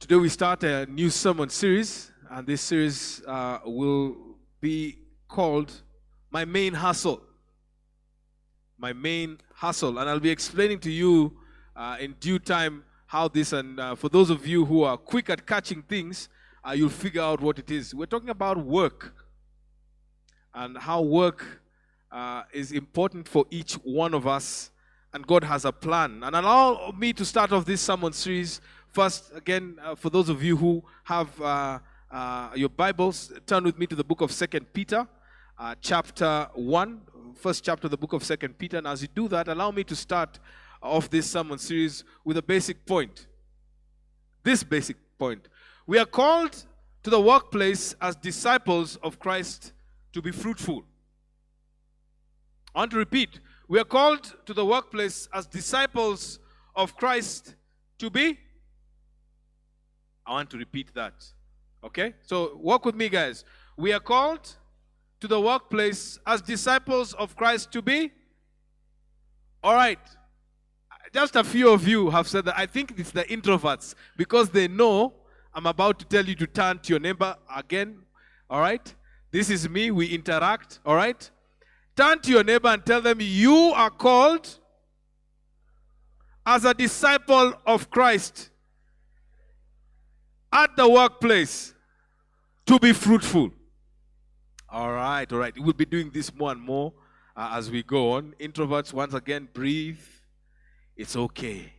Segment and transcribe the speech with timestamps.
[0.00, 4.16] Today we start a new sermon series, and this series uh, will
[4.60, 5.72] be called
[6.30, 7.20] My Main Hustle.
[8.78, 9.98] My Main Hustle.
[9.98, 11.36] And I'll be explaining to you
[11.74, 15.28] uh, in due time how this, and uh, for those of you who are quick
[15.30, 16.28] at catching things,
[16.64, 17.92] uh, you'll figure out what it is.
[17.92, 19.12] We're talking about work
[20.54, 21.60] and how work
[22.12, 24.70] uh, is important for each one of us,
[25.12, 26.22] and God has a plan.
[26.22, 28.60] And allow me to start off this sermon series
[28.90, 31.78] First, again, uh, for those of you who have uh,
[32.10, 35.06] uh, your Bibles, turn with me to the book of Second Peter,
[35.58, 37.02] uh, chapter one,
[37.34, 38.78] first chapter of the book of Second Peter.
[38.78, 40.38] And as you do that, allow me to start
[40.82, 43.26] off this sermon series with a basic point.
[44.42, 45.48] This basic point:
[45.86, 46.64] we are called
[47.02, 49.72] to the workplace as disciples of Christ
[50.14, 50.82] to be fruitful.
[52.74, 56.38] I want to repeat: we are called to the workplace as disciples
[56.74, 57.54] of Christ
[57.98, 58.38] to be
[60.28, 61.24] I want to repeat that.
[61.82, 62.14] Okay?
[62.22, 63.44] So walk with me, guys.
[63.78, 64.56] We are called
[65.20, 68.12] to the workplace as disciples of Christ to be.
[69.64, 69.98] All right.
[71.14, 72.58] Just a few of you have said that.
[72.58, 75.14] I think it's the introverts because they know
[75.54, 78.00] I'm about to tell you to turn to your neighbor again.
[78.50, 78.94] All right?
[79.30, 79.90] This is me.
[79.90, 80.80] We interact.
[80.84, 81.30] All right?
[81.96, 84.58] Turn to your neighbor and tell them you are called
[86.44, 88.50] as a disciple of Christ
[90.52, 91.74] at the workplace
[92.66, 93.50] to be fruitful.
[94.68, 95.54] All right, all right.
[95.58, 96.92] We'll be doing this more and more
[97.36, 98.34] uh, as we go on.
[98.38, 100.00] Introverts, once again, breathe.
[100.96, 101.72] It's okay.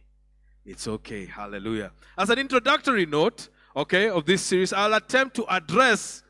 [0.66, 1.26] It's okay.
[1.26, 1.92] Hallelujah.
[2.17, 6.23] As an introductory note, okay, of this series, I'll attempt to address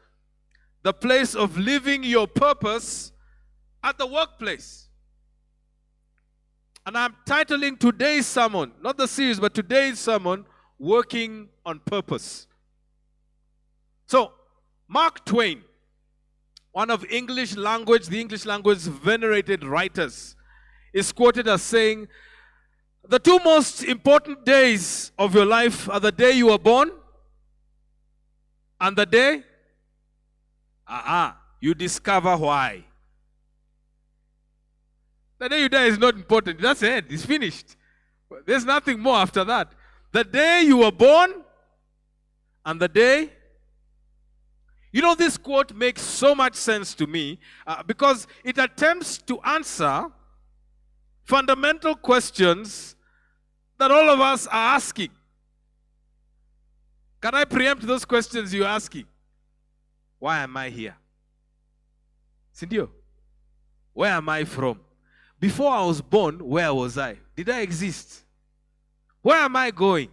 [0.84, 3.12] the place of living your purpose
[3.84, 4.88] at the workplace.
[6.86, 10.46] And I'm titling today's sermon, not the series, but today's sermon,
[10.80, 12.48] working on purpose.
[14.08, 14.34] So,
[14.88, 15.62] Mark Twain,
[16.72, 20.36] one of English language, the English language venerated writers,
[20.94, 22.08] is quoted as saying,
[23.08, 26.92] The two most important days of your life are the day you were born
[28.82, 29.44] and the day
[30.88, 32.84] uh-uh, you discover why.
[35.38, 36.60] The day you die is not important.
[36.60, 37.06] That's it.
[37.10, 37.76] It's finished.
[38.46, 39.72] There's nothing more after that.
[40.12, 41.44] The day you were born
[42.66, 43.32] and the day.
[44.92, 49.40] You know, this quote makes so much sense to me uh, because it attempts to
[49.42, 50.08] answer
[51.24, 52.96] fundamental questions
[53.78, 55.10] that all of us are asking.
[57.22, 59.06] Can I preempt those questions you're asking?
[60.18, 60.96] Why am I here?
[62.56, 62.90] Sindio,
[63.94, 64.80] where am I from?
[65.40, 67.18] Before I was born, where was I?
[67.36, 68.24] Did I exist?
[69.22, 70.10] Where am I going?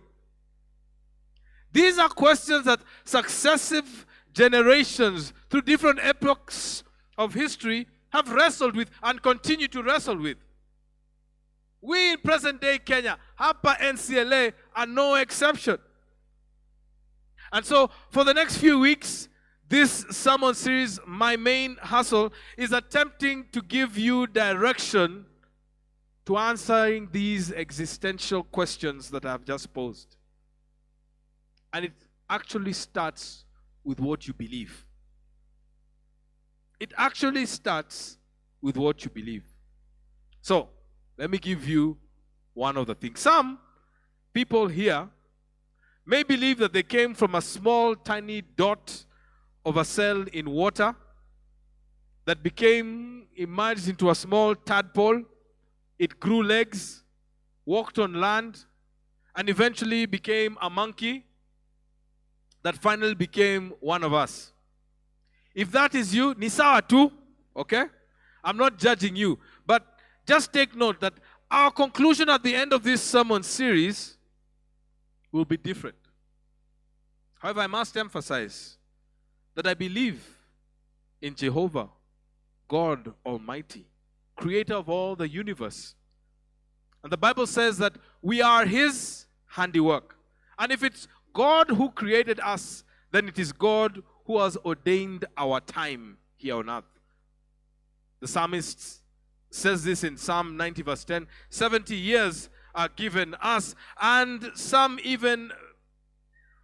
[1.76, 6.82] These are questions that successive generations through different epochs
[7.18, 10.38] of history have wrestled with and continue to wrestle with.
[11.82, 15.76] We in present day Kenya, HAPA NCLA, are no exception.
[17.52, 19.28] And so, for the next few weeks,
[19.68, 25.26] this sermon series, My Main Hustle, is attempting to give you direction
[26.24, 30.15] to answering these existential questions that I've just posed.
[31.76, 31.92] And it
[32.30, 33.44] actually starts
[33.84, 34.86] with what you believe.
[36.80, 38.16] It actually starts
[38.62, 39.44] with what you believe.
[40.40, 40.70] So,
[41.18, 41.98] let me give you
[42.54, 43.20] one of the things.
[43.20, 43.58] Some
[44.32, 45.06] people here
[46.06, 49.04] may believe that they came from a small, tiny dot
[49.62, 50.96] of a cell in water
[52.24, 55.22] that became emerged into a small tadpole
[55.98, 57.04] it grew legs,
[57.66, 58.64] walked on land,
[59.36, 61.25] and eventually became a monkey
[62.66, 64.52] that finally became one of us.
[65.54, 67.12] If that is you, Nisawa too,
[67.56, 67.84] okay?
[68.42, 69.86] I'm not judging you, but
[70.26, 71.14] just take note that
[71.50, 74.16] our conclusion at the end of this sermon series
[75.30, 75.96] will be different.
[77.38, 78.78] However, I must emphasize
[79.54, 80.26] that I believe
[81.22, 81.88] in Jehovah,
[82.66, 83.86] God Almighty
[84.36, 85.94] creator of all the universe.
[87.02, 90.16] And the Bible says that we are his handiwork.
[90.58, 95.60] And if it's God who created us, then it is God who has ordained our
[95.60, 96.84] time here on earth.
[98.20, 99.02] The psalmist
[99.50, 105.52] says this in Psalm 90, verse 10 70 years are given us, and some even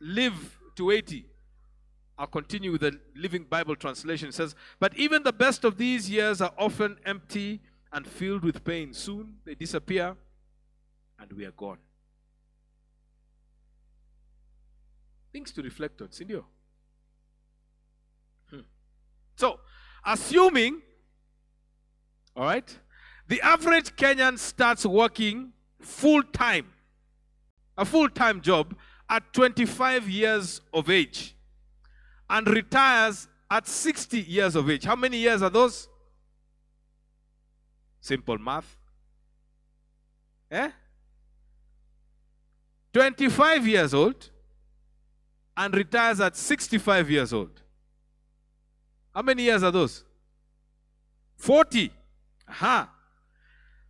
[0.00, 1.26] live to 80.
[2.16, 4.30] I'll continue with the Living Bible translation.
[4.30, 7.60] It says, But even the best of these years are often empty
[7.92, 8.94] and filled with pain.
[8.94, 10.16] Soon they disappear
[11.18, 11.78] and we are gone.
[15.32, 16.08] Things to reflect on.
[18.50, 18.60] Hmm.
[19.36, 19.60] So,
[20.04, 20.82] assuming,
[22.36, 22.78] all right,
[23.28, 26.66] the average Kenyan starts working full time,
[27.78, 28.76] a full time job
[29.08, 31.34] at 25 years of age
[32.28, 34.84] and retires at 60 years of age.
[34.84, 35.88] How many years are those?
[38.00, 38.76] Simple math.
[40.50, 40.70] Eh?
[42.92, 44.31] 25 years old
[45.56, 47.62] and retires at 65 years old.
[49.14, 50.04] How many years are those?
[51.36, 51.90] 40.
[52.48, 52.90] Aha.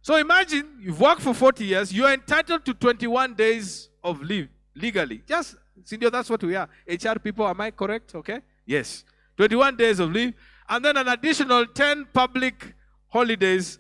[0.00, 5.23] So imagine you've worked for 40 years, you're entitled to 21 days of leave legally.
[5.26, 6.69] Just, Sindio, that's what we are.
[6.88, 8.14] HR people, am I correct?
[8.17, 8.41] Okay?
[8.67, 9.05] Yes.
[9.37, 10.35] 21 days of leave,
[10.69, 12.75] and then an additional 10 public
[13.09, 13.79] holidays,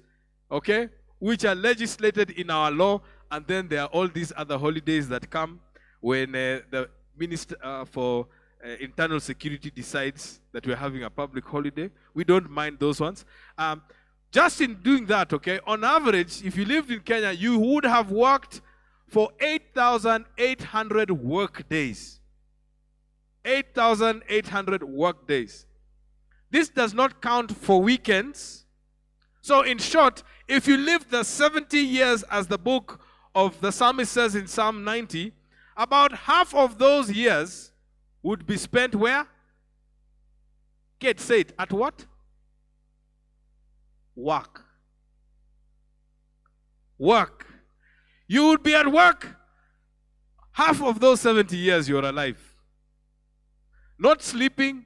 [0.50, 0.88] okay,
[1.18, 3.00] which are legislated in our law,
[3.30, 5.60] and then there are all these other holidays that come
[6.00, 8.26] when uh, the Minister uh, for
[8.64, 11.90] uh, Internal Security decides that we're having a public holiday.
[12.14, 13.24] We don't mind those ones.
[13.58, 13.82] Um,
[14.30, 18.10] just in doing that, okay, on average, if you lived in Kenya, you would have
[18.10, 18.62] worked
[19.06, 22.20] for 8,800 work days.
[23.44, 25.66] 8,800 work days.
[26.50, 28.64] This does not count for weekends.
[29.42, 33.00] So, in short, if you live the 70 years as the book
[33.34, 35.32] of the psalmist says in Psalm 90,
[35.76, 37.72] about half of those years
[38.22, 39.26] would be spent where?
[40.98, 42.06] Get said at what?
[44.14, 44.64] Work.
[46.98, 47.46] Work.
[48.28, 49.36] You would be at work
[50.52, 52.40] half of those 70 years you're alive.
[53.98, 54.84] Not sleeping,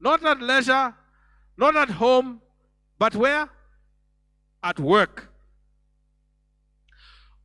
[0.00, 0.94] not at leisure,
[1.56, 2.40] not at home,
[2.98, 3.48] but where?
[4.62, 5.30] At work.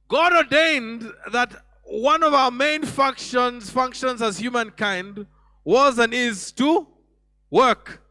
[0.07, 5.25] God ordained that one of our main functions functions as humankind
[5.63, 6.87] was and is to
[7.49, 8.01] work.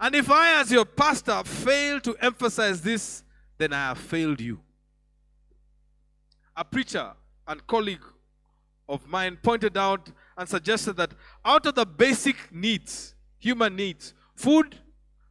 [0.00, 3.22] And if I, as your pastor, fail to emphasize this,
[3.58, 4.60] then I have failed you.
[6.56, 7.12] A preacher
[7.46, 8.04] and colleague
[8.88, 11.12] of mine pointed out and suggested that
[11.44, 14.76] out of the basic needs, human needs, food,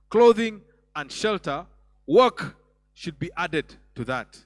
[0.10, 0.62] clothing,
[0.96, 1.66] and shelter,
[2.08, 2.56] work
[2.94, 4.40] should be added to that.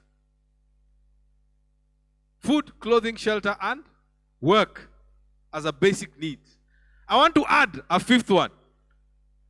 [2.48, 3.84] Food, clothing, shelter, and
[4.40, 4.90] work
[5.54, 6.40] as a basic need.
[7.06, 8.52] I want to add a fifth one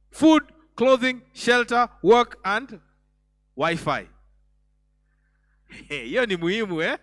[0.10, 0.44] food,
[0.76, 2.80] clothing, shelter, work, and
[3.56, 4.08] Wi Fi.
[5.90, 6.98] Hiyo ni muhimu eh?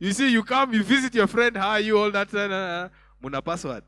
[0.00, 2.88] You see, you come, you visit your friend, how are you, all that, uh,
[3.22, 3.84] muna password.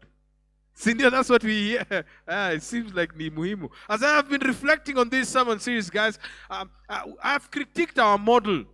[0.79, 2.05] Sindio, that's what we hear.
[2.29, 3.71] Uh, it seems like ni muhimu.
[3.89, 6.19] As I have been reflecting on this sermon series, guys,
[6.51, 8.65] um, uh, I've critiqued our model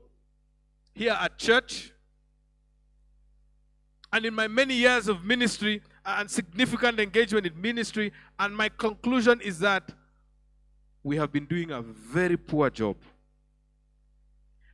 [0.94, 1.91] here at church.
[4.12, 8.68] And in my many years of ministry uh, and significant engagement in ministry, and my
[8.68, 9.90] conclusion is that
[11.02, 12.96] we have been doing a very poor job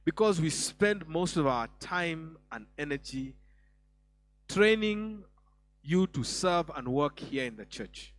[0.04, 3.34] because we spend most of our time and energy
[4.48, 5.22] training
[5.82, 8.14] you to serve and work here in the church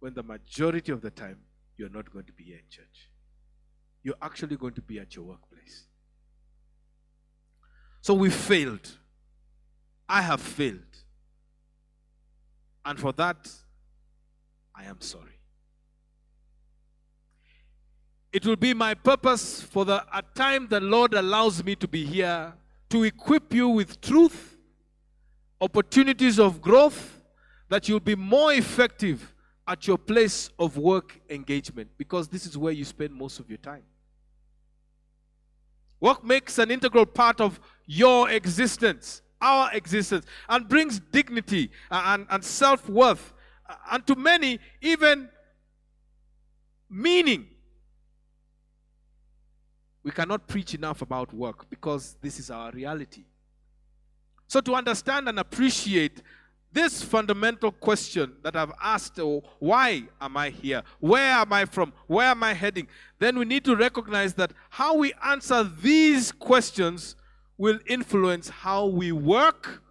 [0.00, 1.38] when the majority of the time
[1.76, 3.08] you're not going to be here in church.
[4.02, 5.86] You're actually going to be at your workplace.
[8.00, 8.98] So we failed.
[10.08, 10.80] I have failed.
[12.84, 13.48] And for that,
[14.74, 15.38] I am sorry.
[18.32, 22.04] It will be my purpose for the a time the Lord allows me to be
[22.04, 22.54] here
[22.88, 24.56] to equip you with truth,
[25.60, 27.22] opportunities of growth,
[27.68, 29.34] that you'll be more effective
[29.66, 33.58] at your place of work engagement because this is where you spend most of your
[33.58, 33.82] time.
[36.00, 42.44] Work makes an integral part of your existence, our existence, and brings dignity and, and
[42.44, 43.34] self worth,
[43.68, 45.28] uh, and to many, even
[46.88, 47.46] meaning
[50.02, 53.24] we cannot preach enough about work because this is our reality.
[54.48, 56.22] So, to understand and appreciate
[56.72, 60.82] this fundamental question that I've asked, oh, why am I here?
[61.00, 61.92] Where am I from?
[62.06, 62.88] Where am I heading?
[63.18, 67.14] Then we need to recognize that how we answer these questions
[67.56, 69.82] will influence how we work,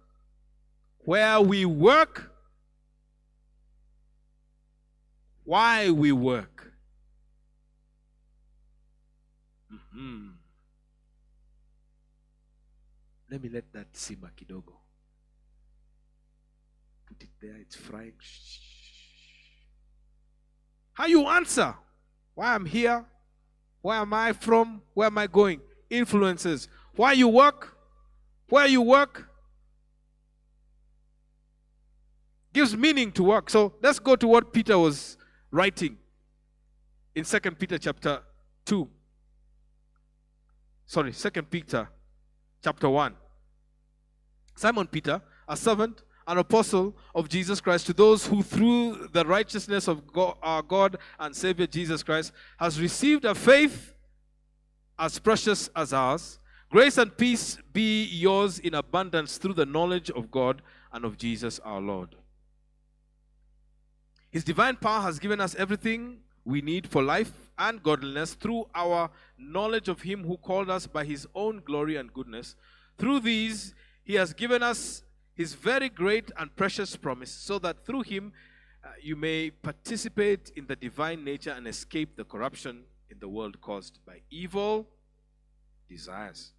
[0.98, 2.30] where we work,
[5.44, 6.72] why we work.
[9.96, 10.32] Mm.
[13.30, 14.74] Let me let that simmer kidogo.
[17.06, 18.12] Put it there, it's frying.
[20.92, 21.74] How you answer?
[22.34, 23.04] Why I'm here?
[23.80, 24.82] Where am I from?
[24.94, 25.60] Where am I going?
[25.90, 26.68] Influences.
[26.94, 27.76] Why you work?
[28.48, 29.32] Where you work?
[32.52, 33.50] gives meaning to work.
[33.50, 35.16] So let's go to what Peter was
[35.50, 35.96] writing
[37.14, 38.20] in Second Peter chapter
[38.66, 38.88] 2.
[40.86, 41.88] Sorry, Second Peter
[42.62, 43.14] chapter 1.
[44.54, 49.88] Simon Peter, a servant, an apostle of Jesus Christ, to those who through the righteousness
[49.88, 50.02] of
[50.42, 53.94] our God and Savior Jesus Christ has received a faith
[54.98, 56.38] as precious as ours.
[56.72, 61.58] Grace and peace be yours in abundance through the knowledge of God and of Jesus
[61.58, 62.16] our Lord.
[64.30, 69.10] His divine power has given us everything we need for life and godliness through our
[69.36, 72.56] knowledge of Him who called us by His own glory and goodness.
[72.96, 75.02] Through these, He has given us
[75.34, 78.32] His very great and precious promise, so that through Him
[78.82, 83.60] uh, you may participate in the divine nature and escape the corruption in the world
[83.60, 84.88] caused by evil
[85.86, 86.54] desires.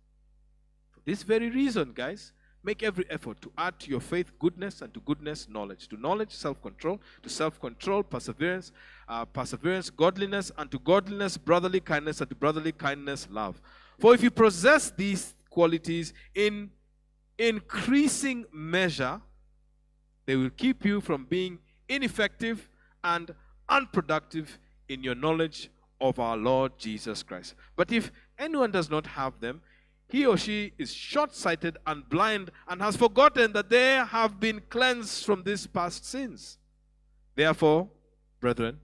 [1.05, 2.33] This very reason, guys,
[2.65, 5.89] Make every effort to add to your faith goodness, and to goodness, knowledge.
[5.89, 7.01] To knowledge, self control.
[7.21, 8.71] To self control, perseverance.
[9.07, 10.49] Uh, perseverance, godliness.
[10.57, 12.21] And to godliness, brotherly kindness.
[12.21, 13.61] And to brotherly kindness, love.
[13.99, 16.71] For if you possess these qualities in
[17.37, 19.19] increasing measure,
[20.25, 22.69] they will keep you from being ineffective
[23.03, 23.35] and
[23.67, 24.57] unproductive
[24.87, 25.69] in your knowledge
[25.99, 27.55] of our Lord Jesus Christ.
[27.75, 29.61] But if anyone does not have them,
[30.13, 34.61] he or she is short sighted and blind and has forgotten that they have been
[34.69, 36.59] cleansed from these past sins.
[37.33, 37.89] Therefore,
[38.39, 38.79] brethren,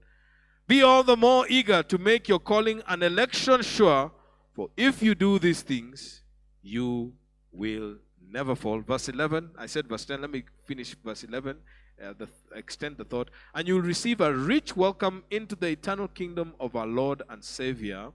[0.66, 4.12] be all the more eager to make your calling and election sure,
[4.54, 6.24] for if you do these things,
[6.64, 7.14] you
[7.52, 8.80] will never fall.
[8.82, 11.58] Verse 11, I said verse 10, let me finish verse 11,
[12.04, 13.30] uh, the, extend the thought.
[13.54, 17.44] And you will receive a rich welcome into the eternal kingdom of our Lord and
[17.44, 18.14] Savior,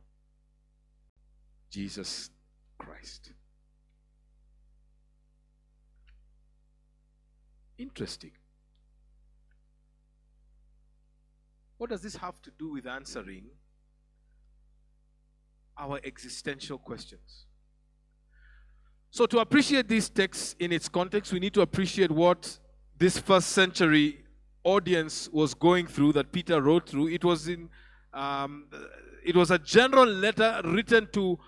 [1.70, 2.30] Jesus
[3.04, 3.32] Christ.
[7.76, 8.30] Interesting.
[11.76, 13.44] What does this have to do with answering
[15.76, 17.44] our existential questions?
[19.10, 22.58] So, to appreciate this text in its context, we need to appreciate what
[22.96, 24.24] this first century
[24.62, 27.08] audience was going through that Peter wrote through.
[27.08, 27.68] It was in
[28.14, 28.66] um,
[29.24, 31.38] it was a general letter written to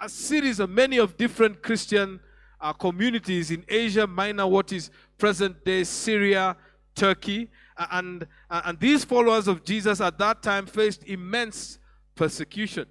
[0.00, 2.20] a series of many of different Christian
[2.60, 6.56] uh, communities in Asia Minor, what is present day Syria,
[6.94, 7.50] Turkey,
[7.90, 11.78] and, and these followers of Jesus at that time faced immense
[12.14, 12.86] persecution.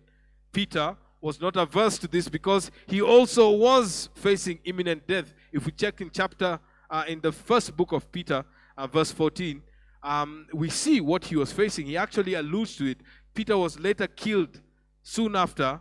[0.52, 5.34] Peter was not averse to this because he also was facing imminent death.
[5.52, 6.60] If we check in chapter,
[6.90, 8.46] uh, in the first book of Peter,
[8.78, 9.62] uh, verse 14,
[10.04, 11.88] um, we see what he was facing.
[11.88, 13.00] He actually alludes to it.
[13.34, 14.62] Peter was later killed
[15.02, 15.80] soon after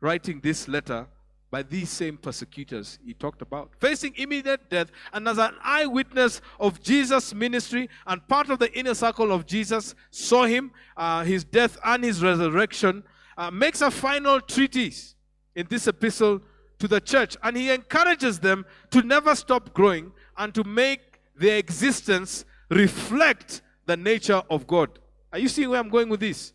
[0.00, 1.06] writing this letter
[1.50, 3.70] by these same persecutors he talked about.
[3.78, 8.94] Facing immediate death, and as an eyewitness of Jesus' ministry and part of the inner
[8.94, 13.02] circle of Jesus, saw him, uh, his death, and his resurrection,
[13.36, 15.16] uh, makes a final treatise
[15.56, 16.40] in this epistle
[16.78, 17.36] to the church.
[17.42, 21.00] And he encourages them to never stop growing and to make
[21.36, 24.98] their existence reflect the nature of God.
[25.32, 26.52] Are you seeing where I'm going with this?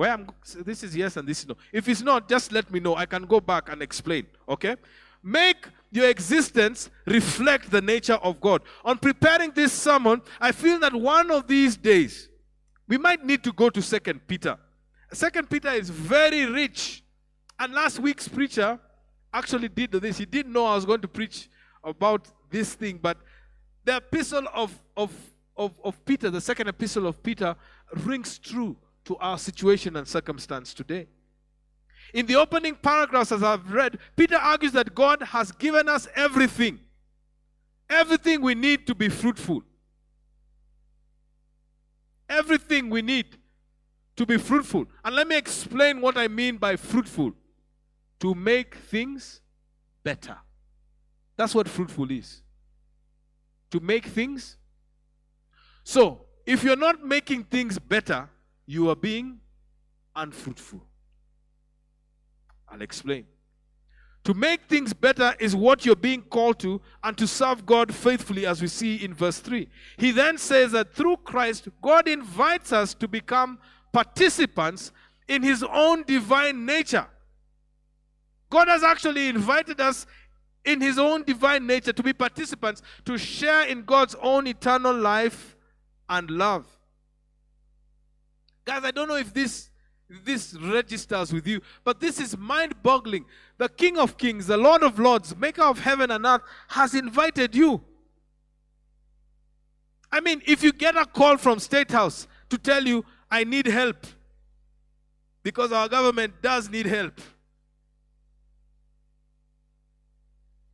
[0.00, 0.28] Where I'm
[0.64, 1.56] this is yes and this is no.
[1.70, 2.96] If it's not, just let me know.
[2.96, 4.26] I can go back and explain.
[4.48, 4.76] Okay?
[5.22, 8.62] Make your existence reflect the nature of God.
[8.82, 12.30] On preparing this sermon, I feel that one of these days
[12.88, 14.56] we might need to go to Second Peter.
[15.12, 17.04] Second Peter is very rich.
[17.58, 18.80] And last week's preacher
[19.34, 20.16] actually did this.
[20.16, 21.50] He didn't know I was going to preach
[21.84, 23.18] about this thing, but
[23.84, 25.12] the epistle of, of,
[25.58, 27.54] of, of Peter, the second epistle of Peter,
[27.92, 31.08] rings true to our situation and circumstance today.
[32.12, 36.80] In the opening paragraphs, as I've read, Peter argues that God has given us everything.
[37.88, 39.62] Everything we need to be fruitful.
[42.28, 43.36] Everything we need
[44.16, 44.86] to be fruitful.
[45.04, 47.32] And let me explain what I mean by fruitful
[48.20, 49.40] to make things
[50.02, 50.36] better.
[51.36, 52.42] That's what fruitful is.
[53.70, 54.56] To make things.
[55.84, 58.28] So, if you're not making things better,
[58.70, 59.40] you are being
[60.14, 60.80] unfruitful.
[62.68, 63.26] I'll explain.
[64.22, 68.46] To make things better is what you're being called to, and to serve God faithfully,
[68.46, 69.68] as we see in verse 3.
[69.96, 73.58] He then says that through Christ, God invites us to become
[73.92, 74.92] participants
[75.26, 77.08] in His own divine nature.
[78.50, 80.06] God has actually invited us
[80.64, 85.56] in His own divine nature to be participants, to share in God's own eternal life
[86.08, 86.68] and love.
[88.70, 89.68] Guys, I don't know if this
[90.24, 93.24] this registers with you, but this is mind-boggling.
[93.58, 97.52] The King of Kings, the Lord of Lords, maker of heaven and earth has invited
[97.52, 97.80] you.
[100.12, 103.66] I mean, if you get a call from State House to tell you, I need
[103.66, 104.06] help,
[105.42, 107.20] because our government does need help.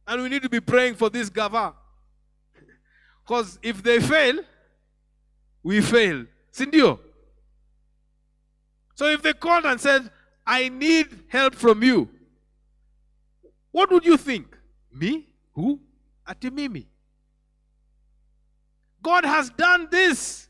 [0.06, 1.72] And we need to be praying for this Gava.
[3.26, 4.40] Because if they fail,
[5.62, 6.26] we fail.
[6.52, 7.05] Sindio?
[8.96, 10.10] So if they called and said,
[10.46, 12.08] I need help from you,
[13.70, 14.56] what would you think?
[14.90, 15.28] Me?
[15.52, 15.78] Who?
[16.26, 16.86] Atimimi.
[19.02, 20.48] God has done this.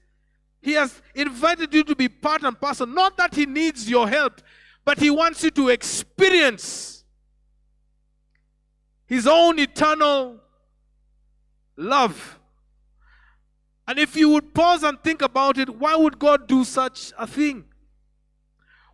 [0.62, 2.86] He has invited you to be part and parcel.
[2.86, 4.40] Not that He needs your help,
[4.84, 7.04] but He wants you to experience
[9.06, 10.38] His own eternal
[11.76, 12.38] love.
[13.88, 17.26] And if you would pause and think about it, why would God do such a
[17.26, 17.64] thing?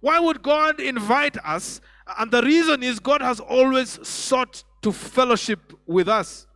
[0.02, 1.80] Why would God invite us?
[2.18, 6.48] And the reason is God has always sought to fellowship with us.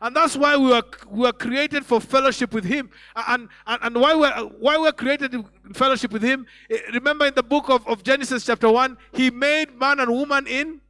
[0.00, 2.88] And that's why we were, we were created for fellowship with Him.
[3.14, 7.34] And, and, and why, we're, why we're created in fellowship with Him, eh, remember in
[7.34, 10.80] the book of, of Genesis, chapter 1, He made man and woman in,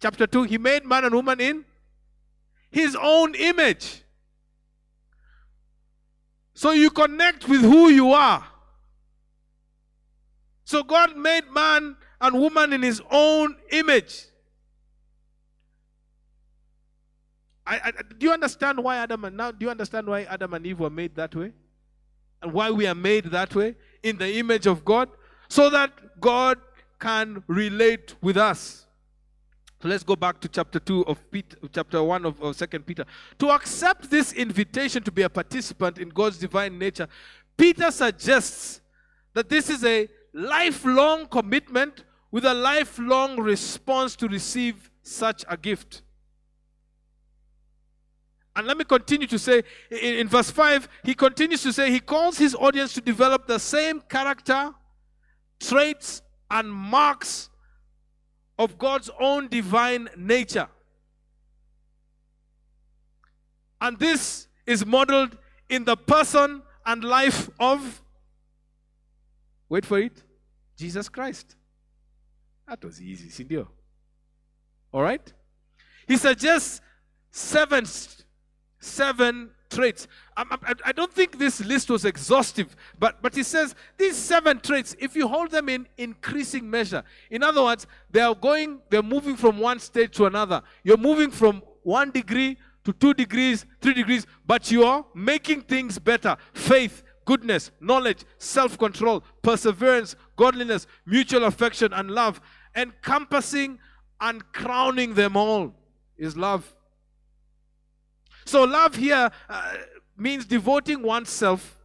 [0.00, 1.64] chapter 2, He made man and woman in
[2.70, 4.02] His own image.
[6.54, 8.46] So you connect with who you are.
[10.68, 14.26] So God made man and woman in His own image.
[17.66, 20.66] I, I, do you understand why Adam and now do you understand why Adam and
[20.66, 21.52] Eve were made that way?
[22.42, 25.08] And why we are made that way in the image of God?
[25.48, 26.58] So that God
[27.00, 28.86] can relate with us.
[29.80, 33.06] So let's go back to chapter 2 of Peter, chapter 1 of, of 2 Peter.
[33.38, 37.08] To accept this invitation to be a participant in God's divine nature,
[37.56, 38.82] Peter suggests
[39.32, 46.02] that this is a lifelong commitment with a lifelong response to receive such a gift.
[48.54, 52.00] And let me continue to say, in, in, verse 5, he continues to say, he
[52.00, 54.72] calls his audience to develop the same character,
[55.60, 57.50] traits, and marks
[58.58, 60.68] of God's own divine nature.
[63.80, 65.36] And this is modeled
[65.68, 68.02] in the person and life of,
[69.68, 70.24] wait for it,
[70.78, 71.56] Jesus Christ.
[72.66, 73.66] That was easy, Sindio.
[74.92, 75.32] All right?
[76.06, 76.80] He suggests
[77.30, 77.84] seven
[78.80, 80.08] seven traits.
[80.36, 80.44] I,
[80.84, 85.16] I, don't think this list was exhaustive, but, but he says these seven traits, if
[85.16, 89.58] you hold them in increasing measure, in other words, they are going, they're moving from
[89.58, 90.62] one stage to another.
[90.84, 95.98] You're moving from one degree to two degrees, three degrees, but you are making things
[95.98, 96.36] better.
[96.54, 102.40] Faith, goodness, knowledge, self control, perseverance, godliness, mutual affection, and love.
[102.74, 103.78] Encompassing
[104.20, 105.74] and crowning them all
[106.16, 106.74] is love.
[108.46, 109.74] So, love here uh,
[110.16, 111.76] means devoting oneself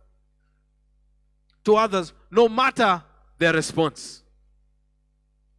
[1.65, 3.03] to others no matter
[3.37, 4.23] their response.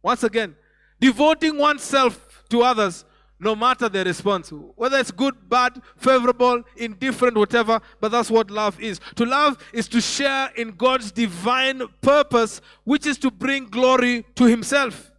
[0.01, 0.55] Once again,
[0.99, 3.05] devoting oneself to others
[3.39, 4.49] no matter the response.
[4.49, 8.99] Whether it's good, bad, favorable, indifferent, whatever, but that's what love is.
[9.15, 14.45] To love is to share in God's divine purpose, which is to bring glory to
[14.45, 15.11] Himself.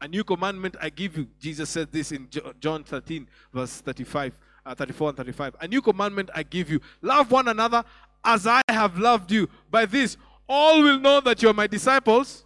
[0.00, 1.28] A new commandment I give you.
[1.40, 2.28] Jesus said this in
[2.60, 5.56] John 13, verse 35, uh, 34 and 35.
[5.60, 6.80] A new commandment I give you.
[7.02, 7.84] Love one another
[8.24, 9.48] as I have loved you.
[9.70, 10.16] By this,
[10.48, 12.44] all will know that you are my disciples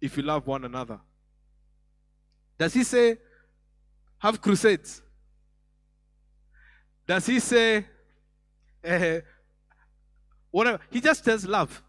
[0.00, 1.00] if you love one another.
[2.58, 3.18] Does he say,
[4.18, 5.02] have crusades?
[7.06, 7.86] Does he say,
[8.84, 9.20] uh,
[10.50, 10.80] whatever?
[10.90, 11.82] He just says, love.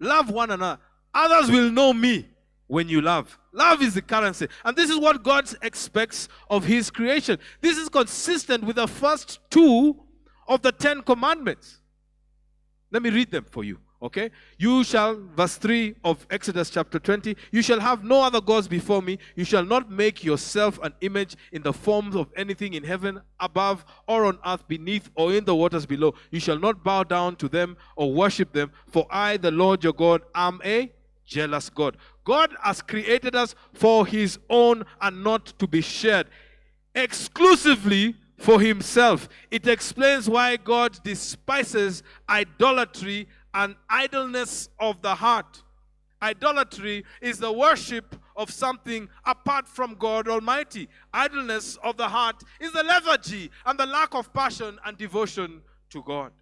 [0.00, 0.80] Love one another.
[1.12, 2.28] Others will know me
[2.66, 3.38] when you love.
[3.52, 4.48] Love is the currency.
[4.64, 7.38] And this is what God expects of His creation.
[7.60, 9.96] This is consistent with the first two
[10.48, 11.80] of the Ten Commandments.
[12.90, 13.78] Let me read them for you.
[14.04, 14.30] Okay?
[14.58, 19.00] You shall, verse 3 of Exodus chapter 20, you shall have no other gods before
[19.00, 19.18] me.
[19.34, 23.82] You shall not make yourself an image in the forms of anything in heaven, above,
[24.06, 26.14] or on earth, beneath, or in the waters below.
[26.30, 29.94] You shall not bow down to them or worship them, for I, the Lord your
[29.94, 30.92] God, am a
[31.24, 31.96] jealous God.
[32.24, 36.26] God has created us for his own and not to be shared
[36.94, 39.30] exclusively for himself.
[39.50, 45.62] It explains why God despises idolatry and idleness of the heart.
[46.20, 50.88] Idolatry is the worship of something apart from God Almighty.
[51.12, 56.02] Idleness of the heart is the lethargy and the lack of passion and devotion to
[56.02, 56.32] God.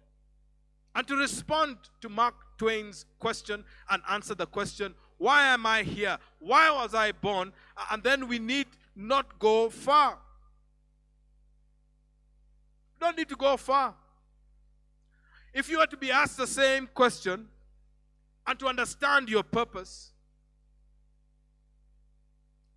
[0.95, 6.17] And to respond to Mark Twain's question and answer the question, why am I here?
[6.39, 7.53] Why was I born?
[7.91, 10.17] And then we need not go far.
[12.93, 13.95] We Don't need to go far.
[15.53, 17.47] If you were to be asked the same question
[18.47, 20.11] and to understand your purpose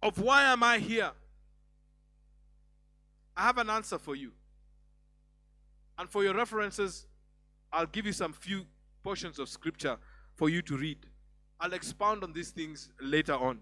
[0.02, 1.10] of why am I here,
[3.36, 4.32] I have an answer for you.
[5.98, 7.06] And for your references,
[7.72, 8.66] I'll give you some few
[9.02, 9.96] portions of scripture
[10.34, 10.98] for you to read.
[11.58, 13.60] I'll expound on these things later on.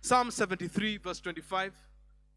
[0.00, 1.74] Psalm 73, verse 25,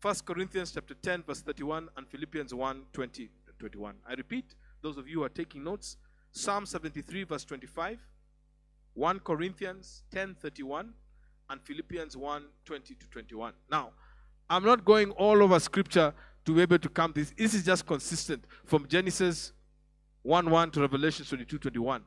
[0.01, 3.29] 1 Corinthians chapter 10, verse 31, and Philippians 1, 20
[3.59, 3.95] 21.
[4.09, 5.97] I repeat, those of you who are taking notes,
[6.31, 7.99] Psalm 73, verse 25,
[8.93, 10.93] 1 Corinthians 10, 31,
[11.49, 13.53] and Philippians 1, 20 to 21.
[13.69, 13.91] Now,
[14.49, 16.13] I'm not going all over scripture
[16.45, 17.33] to be able to come this.
[17.37, 19.53] This is just consistent from Genesis
[20.23, 22.03] 1 1 to Revelation 22 21.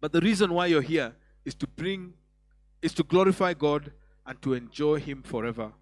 [0.00, 1.14] But the reason why you're here
[1.44, 2.12] is to bring,
[2.82, 3.92] is to glorify God
[4.26, 5.72] and to enjoy Him forever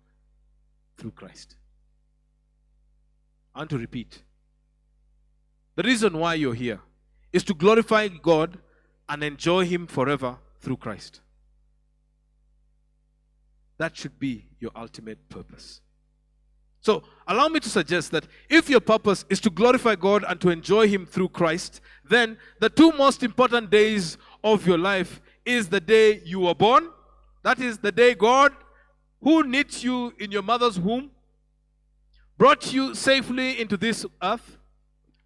[0.96, 1.56] through Christ.
[3.54, 4.22] And to repeat.
[5.76, 6.80] The reason why you're here
[7.36, 8.58] is to glorify God
[9.10, 11.20] and enjoy Him forever through Christ.
[13.76, 15.82] That should be your ultimate purpose.
[16.80, 20.48] So, allow me to suggest that if your purpose is to glorify God and to
[20.48, 25.80] enjoy Him through Christ, then the two most important days of your life is the
[25.80, 26.88] day you were born.
[27.42, 28.54] That is the day God,
[29.20, 31.10] who knit you in your mother's womb,
[32.38, 34.56] brought you safely into this earth,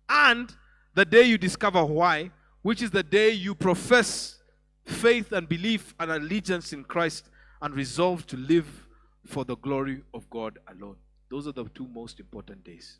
[0.09, 0.57] and
[0.94, 2.31] the day you discover why,
[2.62, 4.38] which is the day you profess
[4.85, 7.29] faith and belief and allegiance in Christ
[7.62, 8.87] and resolve to live
[9.26, 10.96] for the glory of God alone.
[11.31, 12.98] Those are the two most important days.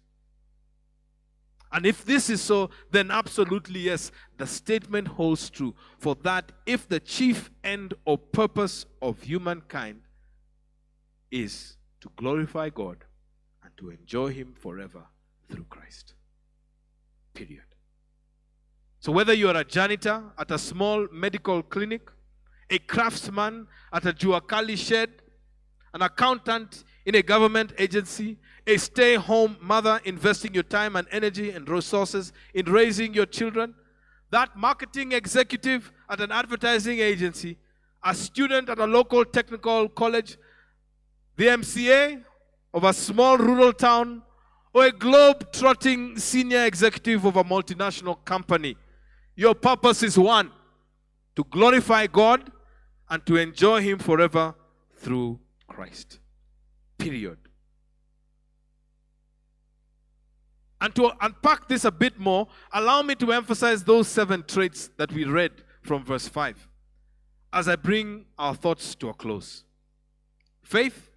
[1.73, 5.75] And if this is so, then absolutely yes, the statement holds true.
[5.99, 10.03] For that, if the chief end or purpose of humankind
[11.31, 13.05] is to glorify God
[13.63, 15.05] and to enjoy Him forever
[15.49, 16.15] through Christ.
[17.35, 17.70] Period.
[19.01, 22.11] So, whether you are a janitor at a small medical clinic,
[22.69, 25.09] a craftsman at a Juakali shed,
[25.95, 28.37] an accountant in a government agency,
[28.67, 33.75] a stay home mother investing your time and energy and resources in raising your children,
[34.31, 37.57] that marketing executive at an advertising agency,
[38.05, 40.37] a student at a local technical college,
[41.37, 42.23] the MCA
[42.75, 44.21] of a small rural town,
[44.75, 48.77] or a globe trotting senior executive of a multinational company.
[49.37, 50.51] Your purpose is one
[51.37, 52.51] to glorify God
[53.09, 54.55] and to enjoy Him forever
[54.97, 56.19] through Christ.
[56.99, 57.39] Period.
[60.81, 65.13] And to unpack this a bit more, allow me to emphasize those seven traits that
[65.13, 66.69] we read from verse 5
[67.53, 69.65] as I bring our thoughts to a close
[70.63, 71.11] faith,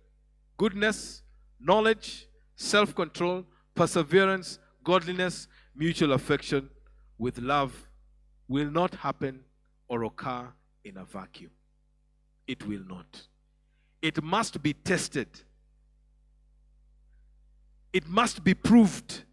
[0.57, 1.21] goodness,
[1.59, 3.45] knowledge, self control,
[3.75, 6.69] perseverance, godliness, mutual affection,
[7.17, 7.87] with love
[8.47, 9.43] will not happen
[9.87, 10.47] or occur
[10.83, 11.51] in a vacuum.
[12.47, 13.27] It will not.
[14.01, 15.27] It must be tested
[17.93, 19.23] it must be proved.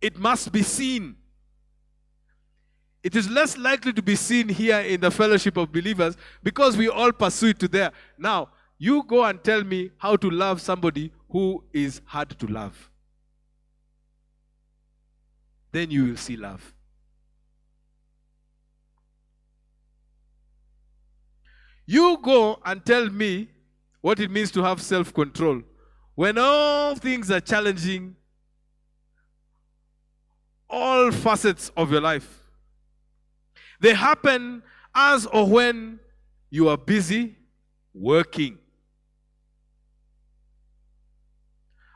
[0.00, 1.16] It must be seen.
[3.02, 6.88] It is less likely to be seen here in the fellowship of believers because we
[6.88, 7.90] all pursue it to there.
[8.16, 12.90] Now, you go and tell me how to love somebody who is hard to love.
[15.74, 16.72] Then you will see love.
[21.84, 23.48] You go and tell me
[24.00, 25.62] what it means to have self control.
[26.14, 28.14] When all things are challenging,
[30.70, 32.44] all facets of your life,
[33.80, 34.62] they happen
[34.94, 35.98] as or when
[36.50, 37.34] you are busy
[37.92, 38.58] working.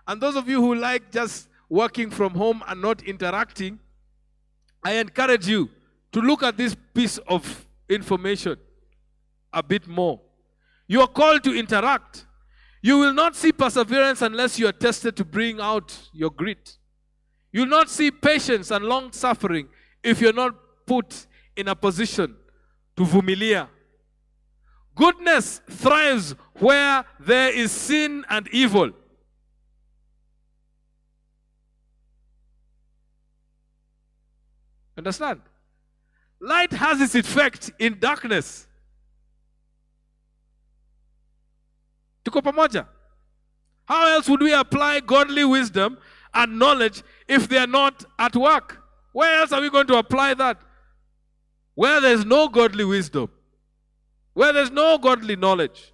[0.05, 3.79] And those of you who like just working from home and not interacting,
[4.83, 5.71] I encourage you
[6.13, 8.57] to look at this piece of information
[9.53, 10.21] a bit more.
[10.87, 12.27] You are called to interact.
[12.81, 16.79] You will not see perseverance unless you are tested to bring out your grit.
[17.53, 19.69] You will not see patience and long suffering
[20.03, 20.55] if you're not
[20.87, 21.27] put
[21.57, 22.37] in a position
[22.97, 23.69] to vumilia.
[24.95, 28.91] Goodness thrives where there is sin and evil.
[34.99, 35.41] Understand?
[36.41, 38.67] Light has its effect in darkness.
[42.25, 42.87] Tuko pamoja?
[43.87, 45.99] How else would we apply godly wisdom
[46.35, 48.83] and knowledge if they are not at work?
[49.13, 50.61] Where else are we going to apply that?
[51.75, 53.31] Where there's no godly wisdom,
[54.35, 55.93] where there's no godly knowledge.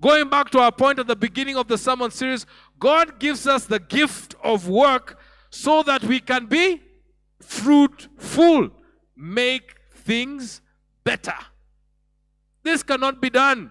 [0.00, 2.46] Going back to our point at the beginning of the sermon series,
[2.78, 5.18] God gives us the gift of work
[5.50, 6.80] so that we can be
[7.46, 8.70] fruitful,
[9.16, 10.60] make things
[11.04, 11.34] better.
[12.62, 13.70] This cannot be done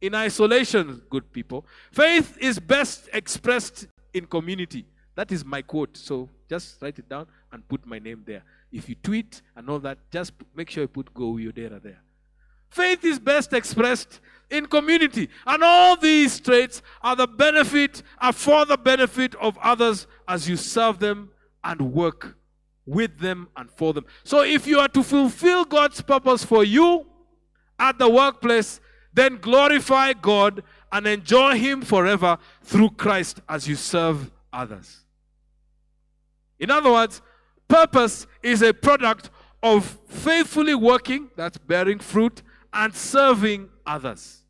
[0.00, 1.64] in isolation, good people.
[1.92, 4.86] Faith is best expressed in community.
[5.14, 5.96] That is my quote.
[5.96, 8.42] So just write it down and put my name there.
[8.72, 12.00] If you tweet and all that, just make sure you put Gowi Odera there.
[12.70, 15.28] Faith is best expressed in community.
[15.46, 20.56] And all these traits are the benefit, are for the benefit of others as you
[20.56, 21.30] serve them
[21.64, 22.37] and work
[22.88, 24.06] with them and for them.
[24.24, 27.06] So if you are to fulfill God's purpose for you
[27.78, 28.80] at the workplace,
[29.12, 35.04] then glorify God and enjoy Him forever through Christ as you serve others.
[36.58, 37.20] In other words,
[37.68, 39.30] purpose is a product
[39.62, 44.42] of faithfully working, that's bearing fruit, and serving others.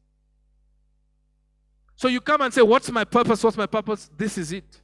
[1.96, 3.42] So you come and say, What's my purpose?
[3.42, 4.08] What's my purpose?
[4.16, 4.80] This is it.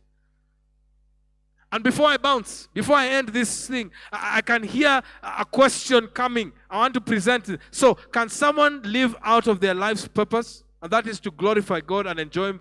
[1.75, 6.07] And before I bounce, before I end this thing, I, I can hear a question
[6.07, 6.53] coming.
[6.71, 7.61] I want to present it.
[7.73, 10.63] So, can someone live out of their life's purpose?
[10.81, 12.61] And that is to glorify God and enjoy Him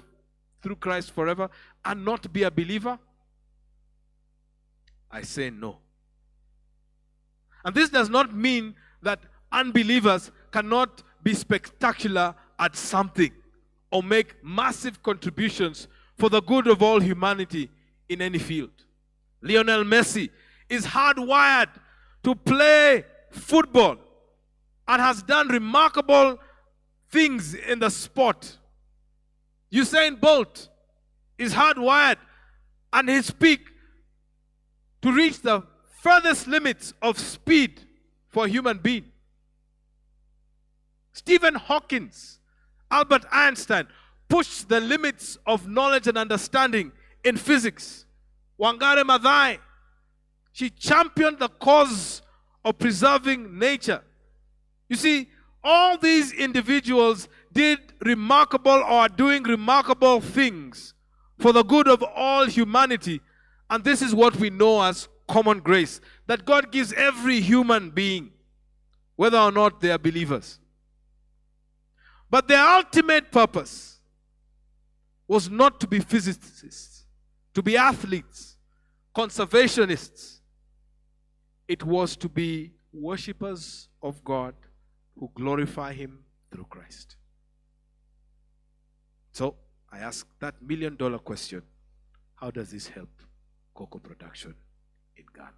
[0.63, 1.47] through Christ forever
[1.85, 2.97] and not be a believer?
[5.11, 5.77] I say no.
[7.63, 8.73] And this does not mean
[9.03, 9.19] that
[9.51, 13.31] unbelievers cannot be spectacular at something
[13.91, 17.69] or make massive contributions for the good of all humanity
[18.09, 18.71] in any field.
[19.43, 20.29] Lionel Messi
[20.69, 21.69] is hardwired
[22.23, 23.97] to play football
[24.87, 26.39] and has done remarkable
[27.11, 28.57] things in the sport.
[29.71, 30.69] Usain Bolt
[31.37, 32.17] is hardwired
[32.91, 33.69] and his peak
[35.01, 35.63] to reach the
[36.01, 37.81] furthest limits of speed
[38.29, 39.05] for a human being.
[41.11, 42.39] Stephen Hawkins,
[42.89, 43.87] Albert Einstein
[44.29, 46.91] pushed the limits of knowledge and understanding
[47.23, 48.05] in physics.
[48.63, 49.59] Wangari Maathai,
[50.53, 52.21] she championed the cause
[52.63, 54.01] of preserving nature.
[54.87, 55.29] You see,
[55.61, 60.93] all these individuals did remarkable or are doing remarkable things
[61.39, 63.19] for the good of all humanity.
[63.69, 68.31] And this is what we know as common grace that God gives every human being,
[69.17, 70.59] whether or not they are believers.
[72.29, 73.99] But their ultimate purpose
[75.27, 77.05] was not to be physicists,
[77.53, 78.52] to be athletes,
[79.15, 80.39] conservationists.
[81.67, 84.53] It was to be worshippers of God
[85.17, 86.19] who glorify Him
[86.51, 87.15] through Christ.
[89.31, 89.55] So
[89.91, 91.63] I ask that million dollar question
[92.35, 93.09] how does this help
[93.73, 94.53] cocoa production
[95.15, 95.49] in Ghana?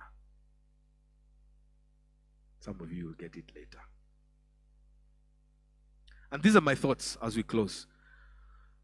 [2.60, 3.80] Some of you will get it later.
[6.32, 7.88] And these are my thoughts as we close.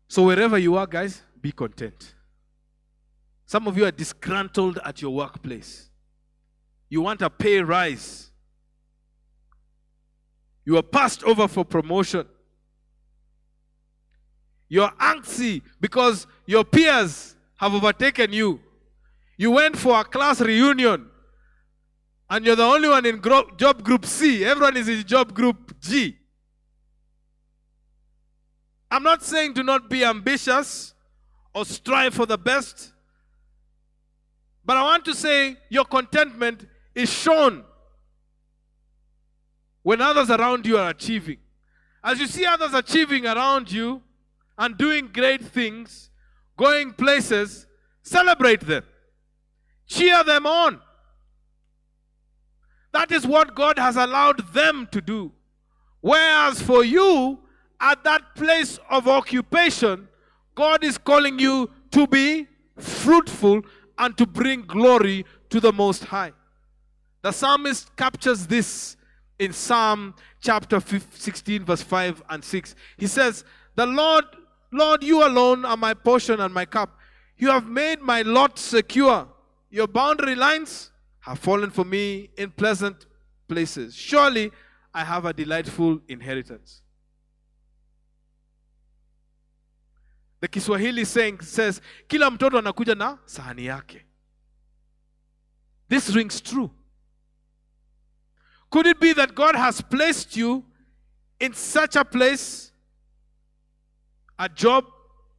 [0.07, 2.15] So, wherever you are, guys, be content.
[3.51, 5.89] Some of you are disgruntled at your workplace.
[6.87, 8.31] You want a pay rise.
[10.63, 12.25] You are passed over for promotion.
[14.69, 18.61] You're antsy because your peers have overtaken you.
[19.35, 21.09] You went for a class reunion
[22.29, 23.21] and you're the only one in
[23.57, 24.45] job group C.
[24.45, 26.15] Everyone is in job group G.
[28.89, 30.93] I'm not saying do not be ambitious
[31.53, 32.93] or strive for the best,
[34.71, 37.65] but I want to say your contentment is shown
[39.83, 41.39] when others around you are achieving.
[42.01, 44.01] As you see others achieving around you
[44.57, 46.09] and doing great things,
[46.55, 47.67] going places,
[48.01, 48.85] celebrate them,
[49.87, 50.79] cheer them on.
[52.93, 55.33] That is what God has allowed them to do.
[55.99, 57.39] Whereas for you,
[57.77, 60.07] at that place of occupation,
[60.55, 63.63] God is calling you to be fruitful
[64.01, 66.33] and to bring glory to the Most High.
[67.21, 68.97] The psalmist captures this
[69.37, 72.75] in Psalm chapter 16, verse 5 and 6.
[72.97, 74.25] He says, The Lord,
[74.71, 76.97] Lord, you alone are my portion and my cup.
[77.37, 79.27] You have made my lot secure.
[79.69, 83.05] Your boundary lines have fallen for me in pleasant
[83.47, 83.95] places.
[83.95, 84.51] Surely
[84.95, 86.80] I have a delightful inheritance.
[90.41, 94.05] The Kiswahili saying says, kila mtoto anakuja na sahani yake.
[95.87, 96.71] This rings true.
[98.69, 100.63] Could it be that God has placed you
[101.39, 102.71] in such a place,
[104.39, 104.85] a job,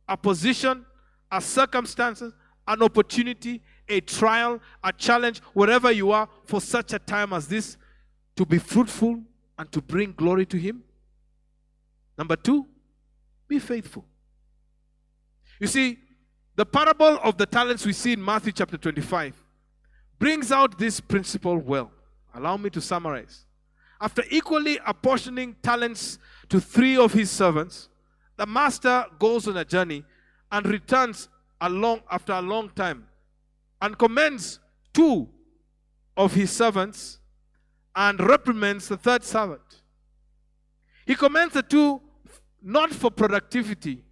[0.09, 0.85] a position,
[1.31, 2.33] a circumstances,
[2.69, 7.77] an opportunity, a trial, a challenge, wherever you are, for such a time as this,
[8.37, 9.21] to be fruitful
[9.59, 10.85] and to bring glory to Him?
[12.17, 12.67] Number two,
[13.49, 14.05] be faithful.
[15.63, 15.99] You see,
[16.57, 19.35] The parable of the talents we see in Matthew chapter 25
[20.19, 21.91] brings out this principle well.
[22.35, 23.47] Allow me to summarize.
[24.01, 26.19] After equally apportioning talents
[26.51, 27.89] to three of his servants,
[28.37, 30.05] the master goes on a journey
[30.51, 31.29] and returns
[31.61, 33.07] along after a long time
[33.81, 34.59] and commends
[34.93, 35.29] two
[36.17, 37.19] of his servants
[37.97, 39.83] and reprimands the third servant.
[41.07, 42.03] He commends the two
[42.61, 44.05] not for productivity.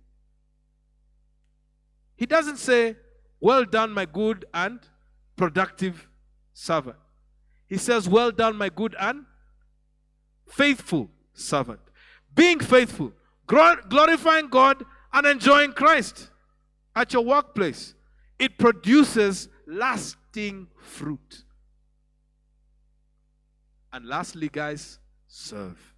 [2.20, 2.96] He doesn't say,
[3.40, 4.78] Well done, my good and
[5.36, 6.06] productive
[6.52, 6.98] servant.
[7.66, 9.24] He says, Well done, my good and
[10.46, 11.80] faithful servant.
[12.34, 13.14] Being faithful,
[13.46, 16.30] glorifying God, and enjoying Christ
[16.94, 17.94] at your workplace.
[18.38, 21.44] It produces lasting fruit.
[23.94, 25.94] And lastly, guys, serve.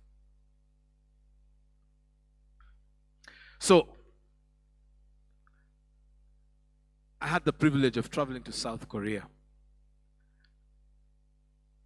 [3.59, 3.89] So,
[7.23, 9.25] I had the privilege of traveling to South Korea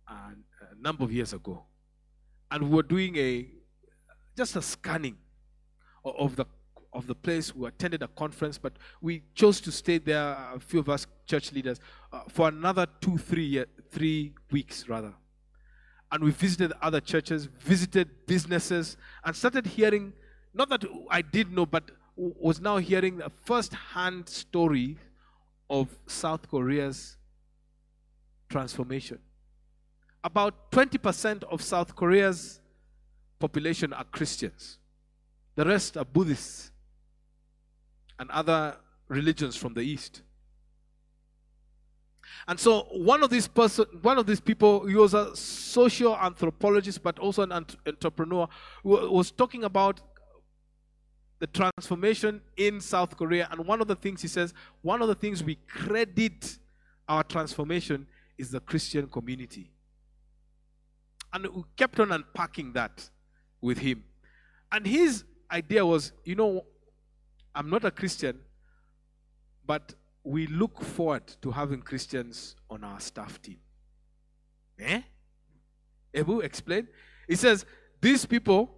[0.09, 1.63] and a number of years ago.
[2.51, 3.47] And we were doing a
[4.35, 5.19] just a scanning
[6.05, 6.47] of the
[6.95, 7.55] of the place.
[7.55, 10.39] We attended a conference, but we chose to stay there.
[10.55, 11.81] A few of us church leaders
[12.15, 15.13] uh, for another two, three, year, three weeks rather.
[16.13, 20.15] And we visited other churches, visited businesses, and started hearing.
[20.55, 24.97] Not that I did know, but was now hearing a first-hand story
[25.69, 27.17] of South Korea's
[28.49, 29.19] transformation.
[30.23, 32.61] About 20% of South Korea's
[33.39, 34.79] population are Christians.
[35.55, 36.71] The rest are Buddhists
[38.19, 38.77] and other
[39.09, 40.23] religions from the East.
[42.49, 47.03] And so one of these person, one of these people, he was a social anthropologist,
[47.03, 48.49] but also an entrepreneur,
[48.85, 50.01] was talking about
[51.39, 53.49] the transformation in South Korea.
[53.51, 56.59] And one of the things he says, one of the things we credit
[57.09, 58.07] our transformation
[58.39, 59.71] is the Christian community.
[61.33, 63.09] And we kept on unpacking that
[63.61, 64.05] with him.
[64.73, 66.65] And his idea was, you know,
[67.55, 68.39] I'm not a Christian,
[69.67, 69.95] but
[70.25, 73.59] we look forward to having Christians on our staff team.
[74.79, 75.03] Eh?
[76.15, 76.89] Ebu explained.
[77.29, 77.65] He says,
[78.01, 78.75] these people,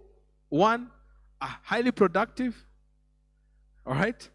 [0.49, 0.89] one,
[1.41, 2.55] are highly productive,
[3.85, 4.29] all right?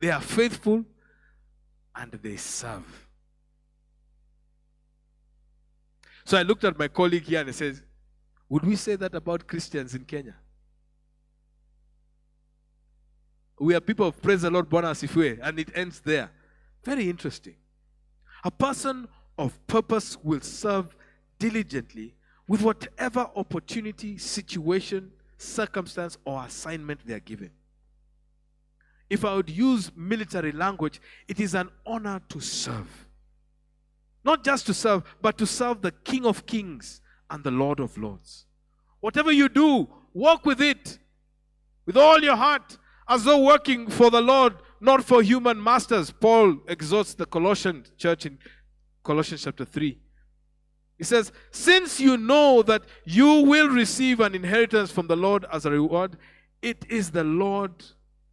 [0.00, 0.84] They are faithful,
[1.94, 3.06] and they serve.
[6.24, 7.80] So I looked at my colleague here and I said,
[8.48, 10.34] Would we say that about Christians in Kenya?
[13.58, 16.30] We are people of praise the Lord, Bwana Asifiwe, and it ends there.
[16.84, 17.54] Very interesting.
[18.44, 20.94] A person of purpose will serve
[21.38, 22.14] diligently
[22.48, 27.50] with whatever opportunity, situation, circumstance, or assignment they are given.
[29.08, 33.06] If I would use military language, it is an honor to serve.
[34.24, 37.96] Not just to serve, but to serve the King of Kings and the Lord of
[37.96, 38.46] Lords.
[39.00, 40.98] Whatever you do, walk with it
[41.84, 46.10] with all your heart as though working for the Lord, not for human masters.
[46.10, 48.38] Paul exhorts the Colossian church in
[49.04, 49.96] Colossians chapter 3.
[50.98, 55.66] He says, Since you know that you will receive an inheritance from the Lord as
[55.66, 56.16] a reward,
[56.62, 57.72] it is the Lord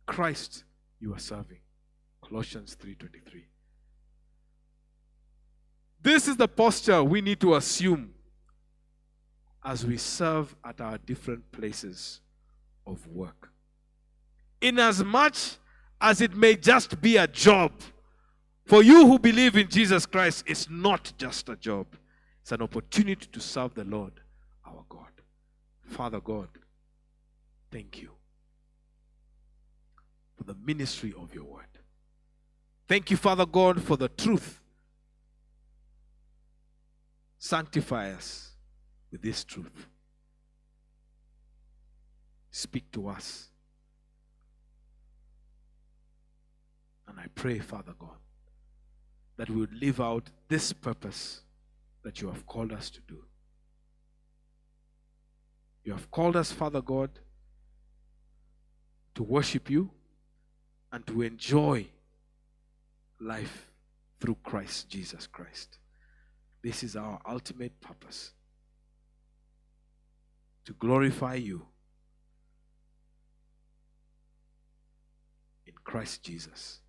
[0.06, 0.64] Christ
[1.00, 1.60] you are serving.
[2.22, 3.44] Colossians 3:23.
[6.02, 8.14] This is the posture we need to assume
[9.64, 12.22] as we serve at our different places
[12.86, 13.54] of work
[14.64, 15.36] inasmuch
[16.02, 17.72] as it may just be a job.
[18.66, 21.86] For you who believe in Jesus Christ, it's not just a job,
[22.44, 24.14] it's an opportunity to serve the Lord
[24.68, 25.10] our God.
[25.88, 26.50] Father God,
[27.72, 28.12] thank you
[30.38, 31.66] for the ministry of your word.
[32.88, 34.62] Thank you, Father God, for the truth.
[37.40, 38.52] Sanctify us
[39.12, 39.88] with this truth.
[42.52, 43.50] Speak to us
[47.14, 48.18] And I pray, Father God,
[49.38, 51.43] that we would live out this purpose
[52.04, 53.24] that you have called us to do.
[55.84, 57.10] You have called us, Father God,
[59.16, 59.92] to worship you
[60.92, 61.88] and to enjoy
[63.20, 63.68] life
[64.20, 65.78] through Christ Jesus Christ.
[66.62, 68.32] This is our ultimate purpose
[70.66, 71.66] to glorify you
[75.66, 76.80] in Christ Jesus.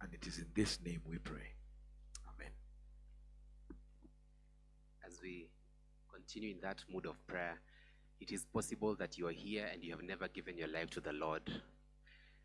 [0.00, 1.54] And it is in this name we pray.
[5.22, 5.48] We
[6.12, 7.58] continue in that mood of prayer,
[8.20, 11.00] it is possible that you are here and you have never given your life to
[11.00, 11.42] the Lord.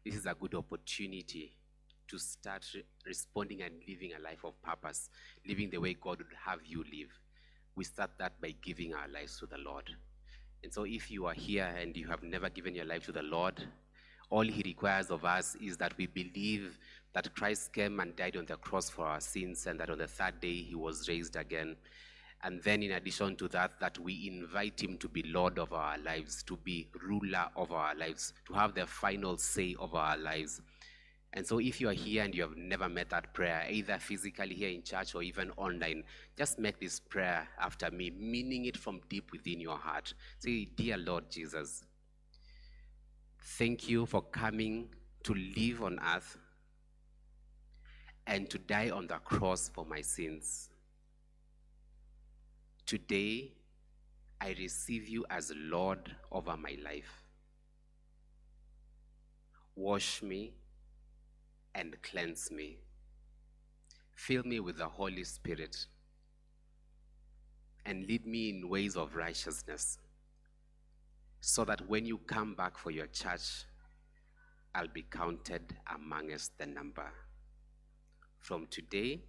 [0.06, 1.52] This is a good opportunity
[2.08, 5.10] to start re- responding and living a life of purpose,
[5.48, 7.10] living the way God would have you live,
[7.76, 9.90] we start that by giving our lives to the Lord.
[10.64, 13.22] And so, if you are here and you have never given your life to the
[13.22, 13.62] Lord,
[14.30, 16.78] all He requires of us is that we believe
[17.14, 20.08] that Christ came and died on the cross for our sins, and that on the
[20.08, 21.76] third day He was raised again.
[22.46, 25.98] And then, in addition to that, that we invite Him to be Lord of our
[25.98, 30.62] lives, to be ruler of our lives, to have the final say of our lives.
[31.34, 34.54] And so, if you are here and you have never met that prayer, either physically
[34.54, 36.04] here in church or even online,
[36.38, 40.14] just make this prayer after me, meaning it from deep within your heart.
[40.38, 41.84] Say, Dear Lord Jesus,
[43.42, 44.90] thank you for coming
[45.24, 46.38] to live on earth
[48.28, 50.70] and to die on the cross for my sins.
[52.86, 53.52] Today,
[54.40, 57.24] I receive you as Lord over my life.
[59.76, 60.54] Wash me
[61.74, 62.78] and cleanse me.
[64.14, 65.88] Fill me with the Holy Spirit
[67.88, 69.98] and lead me in ways of righteousness
[71.42, 73.66] so that when you come back for your church,
[74.76, 77.12] I'll be counted amongst the number.
[78.40, 79.22] From today,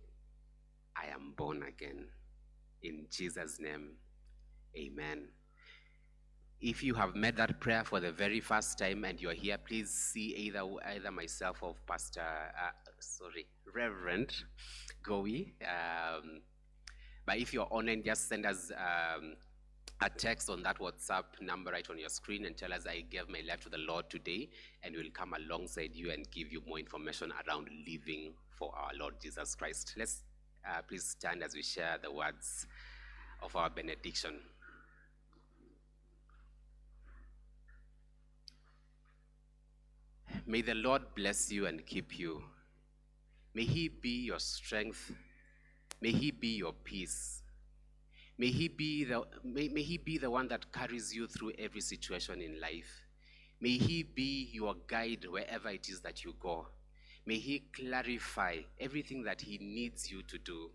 [0.95, 2.09] I am born again.
[2.83, 3.93] In Jesus' name,
[4.77, 5.29] amen.
[6.61, 9.91] If you have made that prayer for the very first time and you're here, please
[9.91, 14.33] see either either myself or Pastor, uh, sorry, Reverend
[15.05, 15.53] Gowi.
[15.63, 16.41] Um,
[17.27, 19.35] but if you're online, just send us um,
[20.01, 23.29] a text on that WhatsApp number right on your screen and tell us I gave
[23.29, 24.49] my life to the Lord today,
[24.83, 29.15] and we'll come alongside you and give you more information around living for our Lord
[29.21, 29.95] Jesus Christ.
[29.97, 30.23] Let's
[30.69, 32.67] uh, please stand as we share the words
[33.43, 34.35] of our benediction.
[40.47, 42.43] May the Lord bless you and keep you.
[43.55, 45.13] May He be your strength.
[46.01, 47.43] May He be your peace.
[48.39, 51.81] May He be the, may, may he be the one that carries you through every
[51.81, 53.07] situation in life.
[53.61, 56.67] May He be your guide wherever it is that you go.
[57.27, 60.71] May He clarify everything that He needs you to do.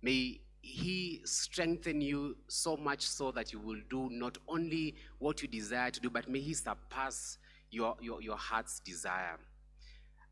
[0.00, 5.48] May He strengthen you so much so that you will do not only what you
[5.48, 7.38] desire to do, but may He surpass
[7.70, 9.38] your, your, your heart's desire.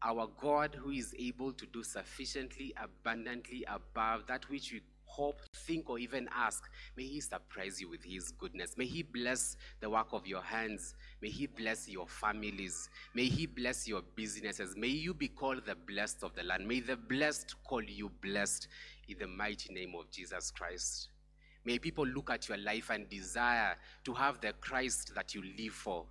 [0.03, 5.89] Our God, who is able to do sufficiently abundantly above that which we hope, think,
[5.89, 6.65] or even ask,
[6.97, 8.77] may He surprise you with His goodness.
[8.77, 10.95] May He bless the work of your hands.
[11.23, 12.89] May He bless your families.
[13.15, 14.77] May He bless your businesses.
[14.77, 16.67] May you be called the blessed of the land.
[16.67, 18.69] May the blessed call you blessed
[19.09, 21.09] in the mighty name of Jesus Christ.
[21.65, 25.73] May people look at your life and desire to have the Christ that you live
[25.73, 26.07] for.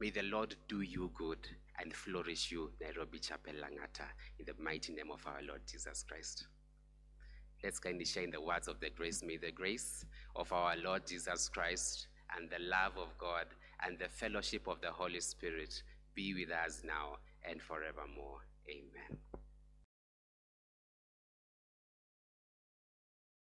[0.00, 1.38] May the Lord do you good
[1.80, 4.06] and flourish you, Nairobi Chapel Langata,
[4.38, 6.46] in the mighty name of our Lord Jesus Christ.
[7.64, 9.22] Let's kindly share in the words of the grace.
[9.22, 10.04] May the grace
[10.36, 13.46] of our Lord Jesus Christ and the love of God
[13.82, 15.82] and the fellowship of the Holy Spirit
[16.14, 18.40] be with us now and forevermore.
[18.68, 19.33] Amen.